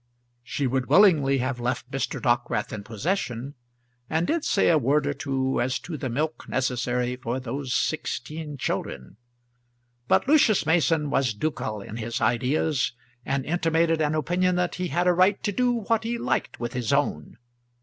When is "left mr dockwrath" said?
1.59-2.73